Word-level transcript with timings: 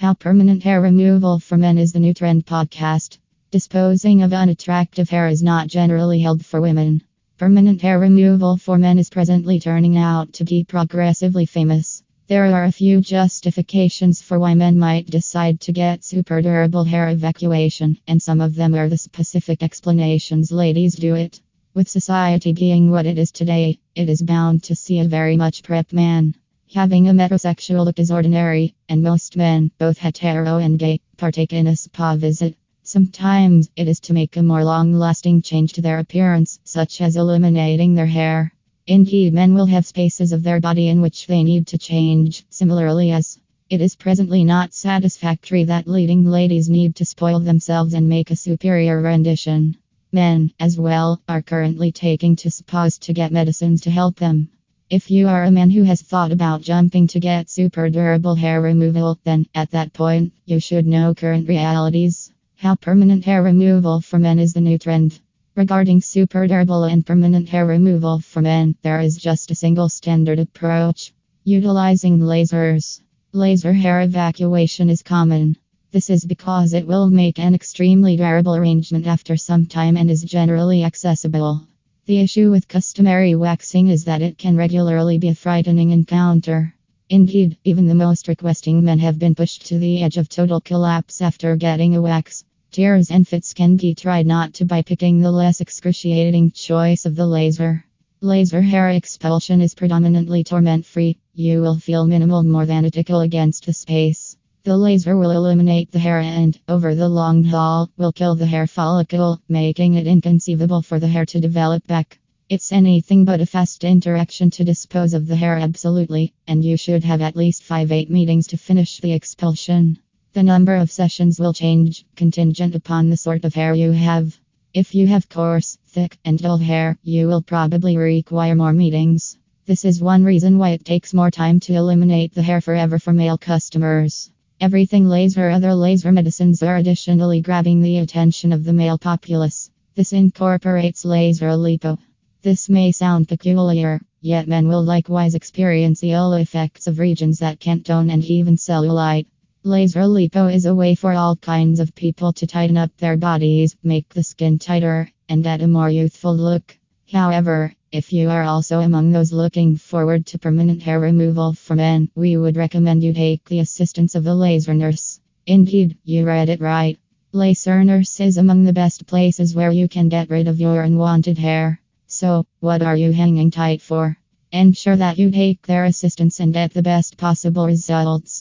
How 0.00 0.14
permanent 0.14 0.62
hair 0.62 0.80
removal 0.80 1.40
for 1.40 1.58
men 1.58 1.76
is 1.76 1.92
the 1.92 2.00
new 2.00 2.14
trend 2.14 2.46
podcast. 2.46 3.18
Disposing 3.50 4.22
of 4.22 4.32
unattractive 4.32 5.10
hair 5.10 5.28
is 5.28 5.42
not 5.42 5.68
generally 5.68 6.20
held 6.20 6.42
for 6.42 6.58
women. 6.58 7.02
Permanent 7.36 7.82
hair 7.82 7.98
removal 7.98 8.56
for 8.56 8.78
men 8.78 8.98
is 8.98 9.10
presently 9.10 9.60
turning 9.60 9.98
out 9.98 10.32
to 10.32 10.44
be 10.44 10.64
progressively 10.64 11.44
famous. 11.44 12.02
There 12.28 12.46
are 12.46 12.64
a 12.64 12.72
few 12.72 13.02
justifications 13.02 14.22
for 14.22 14.38
why 14.38 14.54
men 14.54 14.78
might 14.78 15.04
decide 15.04 15.60
to 15.60 15.72
get 15.72 16.02
super 16.02 16.40
durable 16.40 16.84
hair 16.84 17.10
evacuation, 17.10 17.98
and 18.08 18.22
some 18.22 18.40
of 18.40 18.54
them 18.54 18.74
are 18.74 18.88
the 18.88 18.96
specific 18.96 19.62
explanations 19.62 20.50
ladies 20.50 20.94
do 20.94 21.14
it. 21.14 21.42
With 21.74 21.90
society 21.90 22.54
being 22.54 22.90
what 22.90 23.04
it 23.04 23.18
is 23.18 23.32
today, 23.32 23.78
it 23.94 24.08
is 24.08 24.22
bound 24.22 24.62
to 24.62 24.74
see 24.74 25.00
a 25.00 25.04
very 25.04 25.36
much 25.36 25.62
prep 25.62 25.92
man. 25.92 26.36
Having 26.74 27.08
a 27.08 27.12
metrosexual 27.12 27.84
look 27.84 27.98
is 27.98 28.12
ordinary, 28.12 28.76
and 28.88 29.02
most 29.02 29.36
men, 29.36 29.72
both 29.76 29.98
hetero 29.98 30.58
and 30.58 30.78
gay, 30.78 31.00
partake 31.16 31.52
in 31.52 31.66
a 31.66 31.74
spa 31.74 32.14
visit. 32.14 32.56
Sometimes 32.84 33.68
it 33.74 33.88
is 33.88 33.98
to 33.98 34.12
make 34.12 34.36
a 34.36 34.42
more 34.44 34.62
long 34.64 34.92
lasting 34.92 35.42
change 35.42 35.72
to 35.72 35.82
their 35.82 35.98
appearance, 35.98 36.60
such 36.62 37.00
as 37.00 37.16
eliminating 37.16 37.94
their 37.94 38.06
hair. 38.06 38.54
Indeed, 38.86 39.32
men 39.34 39.52
will 39.52 39.66
have 39.66 39.84
spaces 39.84 40.30
of 40.30 40.44
their 40.44 40.60
body 40.60 40.86
in 40.86 41.00
which 41.00 41.26
they 41.26 41.42
need 41.42 41.66
to 41.66 41.78
change, 41.78 42.44
similarly, 42.50 43.10
as 43.10 43.40
it 43.68 43.80
is 43.80 43.96
presently 43.96 44.44
not 44.44 44.72
satisfactory 44.72 45.64
that 45.64 45.88
leading 45.88 46.24
ladies 46.24 46.68
need 46.68 46.94
to 46.94 47.04
spoil 47.04 47.40
themselves 47.40 47.94
and 47.94 48.08
make 48.08 48.30
a 48.30 48.36
superior 48.36 49.02
rendition. 49.02 49.76
Men, 50.12 50.52
as 50.60 50.78
well, 50.78 51.20
are 51.28 51.42
currently 51.42 51.90
taking 51.90 52.36
to 52.36 52.48
spas 52.48 52.96
to 52.98 53.12
get 53.12 53.32
medicines 53.32 53.80
to 53.80 53.90
help 53.90 54.20
them. 54.20 54.50
If 54.90 55.08
you 55.08 55.28
are 55.28 55.44
a 55.44 55.52
man 55.52 55.70
who 55.70 55.84
has 55.84 56.02
thought 56.02 56.32
about 56.32 56.62
jumping 56.62 57.06
to 57.06 57.20
get 57.20 57.48
super 57.48 57.88
durable 57.88 58.34
hair 58.34 58.60
removal, 58.60 59.20
then 59.22 59.46
at 59.54 59.70
that 59.70 59.92
point, 59.92 60.32
you 60.46 60.58
should 60.58 60.84
know 60.84 61.14
current 61.14 61.48
realities. 61.48 62.32
How 62.56 62.74
permanent 62.74 63.24
hair 63.24 63.40
removal 63.40 64.00
for 64.00 64.18
men 64.18 64.40
is 64.40 64.52
the 64.52 64.60
new 64.60 64.78
trend. 64.78 65.20
Regarding 65.54 66.00
super 66.00 66.48
durable 66.48 66.82
and 66.82 67.06
permanent 67.06 67.48
hair 67.48 67.66
removal 67.66 68.18
for 68.18 68.42
men, 68.42 68.74
there 68.82 68.98
is 68.98 69.16
just 69.16 69.52
a 69.52 69.54
single 69.54 69.88
standard 69.88 70.40
approach 70.40 71.12
utilizing 71.44 72.18
lasers. 72.18 73.00
Laser 73.32 73.72
hair 73.72 74.00
evacuation 74.00 74.90
is 74.90 75.04
common. 75.04 75.56
This 75.92 76.10
is 76.10 76.24
because 76.24 76.72
it 76.72 76.88
will 76.88 77.08
make 77.08 77.38
an 77.38 77.54
extremely 77.54 78.16
durable 78.16 78.56
arrangement 78.56 79.06
after 79.06 79.36
some 79.36 79.66
time 79.66 79.96
and 79.96 80.10
is 80.10 80.24
generally 80.24 80.82
accessible. 80.82 81.64
The 82.10 82.18
issue 82.18 82.50
with 82.50 82.66
customary 82.66 83.36
waxing 83.36 83.86
is 83.86 84.02
that 84.06 84.20
it 84.20 84.36
can 84.36 84.56
regularly 84.56 85.18
be 85.18 85.28
a 85.28 85.34
frightening 85.36 85.90
encounter. 85.90 86.74
Indeed, 87.08 87.56
even 87.62 87.86
the 87.86 87.94
most 87.94 88.26
requesting 88.26 88.82
men 88.82 88.98
have 88.98 89.20
been 89.20 89.36
pushed 89.36 89.66
to 89.66 89.78
the 89.78 90.02
edge 90.02 90.16
of 90.16 90.28
total 90.28 90.60
collapse 90.60 91.22
after 91.22 91.54
getting 91.54 91.94
a 91.94 92.02
wax. 92.02 92.42
Tears 92.72 93.12
and 93.12 93.28
fits 93.28 93.54
can 93.54 93.76
be 93.76 93.94
tried 93.94 94.26
not 94.26 94.54
to 94.54 94.64
by 94.64 94.82
picking 94.82 95.20
the 95.20 95.30
less 95.30 95.60
excruciating 95.60 96.50
choice 96.50 97.06
of 97.06 97.14
the 97.14 97.28
laser. 97.28 97.84
Laser 98.20 98.60
hair 98.60 98.90
expulsion 98.90 99.60
is 99.60 99.76
predominantly 99.76 100.42
torment 100.42 100.86
free. 100.86 101.16
You 101.34 101.60
will 101.60 101.78
feel 101.78 102.08
minimal 102.08 102.42
more 102.42 102.66
than 102.66 102.84
a 102.84 102.90
tickle 102.90 103.20
against 103.20 103.66
the 103.66 103.72
space. 103.72 104.29
The 104.62 104.76
laser 104.76 105.16
will 105.16 105.30
eliminate 105.30 105.90
the 105.90 105.98
hair 105.98 106.20
and, 106.20 106.58
over 106.68 106.94
the 106.94 107.08
long 107.08 107.44
haul, 107.44 107.88
will 107.96 108.12
kill 108.12 108.34
the 108.34 108.44
hair 108.44 108.66
follicle, 108.66 109.40
making 109.48 109.94
it 109.94 110.06
inconceivable 110.06 110.82
for 110.82 111.00
the 111.00 111.08
hair 111.08 111.24
to 111.24 111.40
develop 111.40 111.86
back. 111.86 112.18
It's 112.50 112.70
anything 112.70 113.24
but 113.24 113.40
a 113.40 113.46
fast 113.46 113.84
interaction 113.84 114.50
to 114.50 114.64
dispose 114.64 115.14
of 115.14 115.26
the 115.26 115.36
hair, 115.36 115.56
absolutely, 115.56 116.34
and 116.46 116.62
you 116.62 116.76
should 116.76 117.04
have 117.04 117.22
at 117.22 117.36
least 117.36 117.62
5 117.62 117.90
8 117.90 118.10
meetings 118.10 118.48
to 118.48 118.58
finish 118.58 118.98
the 118.98 119.12
expulsion. 119.12 119.98
The 120.34 120.42
number 120.42 120.76
of 120.76 120.90
sessions 120.90 121.40
will 121.40 121.54
change, 121.54 122.04
contingent 122.14 122.74
upon 122.74 123.08
the 123.08 123.16
sort 123.16 123.46
of 123.46 123.54
hair 123.54 123.72
you 123.72 123.92
have. 123.92 124.38
If 124.74 124.94
you 124.94 125.06
have 125.06 125.30
coarse, 125.30 125.78
thick, 125.86 126.18
and 126.22 126.38
dull 126.38 126.58
hair, 126.58 126.98
you 127.02 127.28
will 127.28 127.40
probably 127.40 127.96
require 127.96 128.54
more 128.54 128.74
meetings. 128.74 129.38
This 129.64 129.86
is 129.86 130.02
one 130.02 130.22
reason 130.22 130.58
why 130.58 130.70
it 130.70 130.84
takes 130.84 131.14
more 131.14 131.30
time 131.30 131.60
to 131.60 131.72
eliminate 131.72 132.34
the 132.34 132.42
hair 132.42 132.60
forever 132.60 132.98
for 132.98 133.14
male 133.14 133.38
customers. 133.38 134.30
Everything 134.62 135.08
laser 135.08 135.48
other 135.48 135.74
laser 135.74 136.12
medicines 136.12 136.62
are 136.62 136.76
additionally 136.76 137.40
grabbing 137.40 137.80
the 137.80 137.96
attention 137.96 138.52
of 138.52 138.62
the 138.62 138.74
male 138.74 138.98
populace. 138.98 139.70
This 139.94 140.12
incorporates 140.12 141.02
laser 141.06 141.56
lipo. 141.56 141.96
This 142.42 142.68
may 142.68 142.92
sound 142.92 143.26
peculiar, 143.26 144.02
yet 144.20 144.48
men 144.48 144.68
will 144.68 144.82
likewise 144.82 145.34
experience 145.34 146.00
the 146.00 146.12
ill 146.12 146.34
effects 146.34 146.86
of 146.86 146.98
regions 146.98 147.38
that 147.38 147.58
can't 147.58 147.86
tone 147.86 148.10
and 148.10 148.22
even 148.22 148.56
cellulite. 148.56 149.24
Laser 149.62 150.02
lipo 150.02 150.52
is 150.52 150.66
a 150.66 150.74
way 150.74 150.94
for 150.94 151.14
all 151.14 151.36
kinds 151.36 151.80
of 151.80 151.94
people 151.94 152.34
to 152.34 152.46
tighten 152.46 152.76
up 152.76 152.94
their 152.98 153.16
bodies, 153.16 153.74
make 153.82 154.10
the 154.10 154.22
skin 154.22 154.58
tighter, 154.58 155.10
and 155.30 155.42
get 155.42 155.62
a 155.62 155.66
more 155.66 155.88
youthful 155.88 156.36
look. 156.36 156.78
However, 157.10 157.72
if 157.92 158.12
you 158.12 158.30
are 158.30 158.44
also 158.44 158.80
among 158.80 159.10
those 159.10 159.32
looking 159.32 159.76
forward 159.76 160.24
to 160.26 160.38
permanent 160.38 160.80
hair 160.82 161.00
removal 161.00 161.54
for 161.54 161.74
men, 161.74 162.08
we 162.14 162.36
would 162.36 162.56
recommend 162.56 163.02
you 163.02 163.12
take 163.12 163.44
the 163.46 163.58
assistance 163.58 164.14
of 164.14 164.26
a 164.26 164.34
laser 164.34 164.74
nurse. 164.74 165.18
Indeed, 165.46 165.98
you 166.04 166.24
read 166.24 166.48
it 166.48 166.60
right. 166.60 166.98
Laser 167.32 167.82
nurse 167.82 168.20
is 168.20 168.36
among 168.36 168.62
the 168.62 168.72
best 168.72 169.06
places 169.06 169.56
where 169.56 169.72
you 169.72 169.88
can 169.88 170.08
get 170.08 170.30
rid 170.30 170.46
of 170.46 170.60
your 170.60 170.82
unwanted 170.82 171.38
hair. 171.38 171.80
So, 172.06 172.44
what 172.60 172.82
are 172.82 172.96
you 172.96 173.10
hanging 173.12 173.50
tight 173.50 173.82
for? 173.82 174.16
Ensure 174.52 174.96
that 174.96 175.18
you 175.18 175.30
take 175.30 175.62
their 175.62 175.84
assistance 175.84 176.40
and 176.40 176.52
get 176.52 176.72
the 176.72 176.82
best 176.82 177.16
possible 177.16 177.66
results. 177.66 178.38